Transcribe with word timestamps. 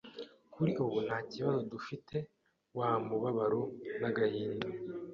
kuri 0.53 0.71
ubu 0.83 0.97
nta 1.05 1.17
kibazo 1.31 1.61
dufitanye, 1.71 2.29
wa 2.77 2.89
mubabaro 3.05 3.61
n’agahinda 4.01 4.67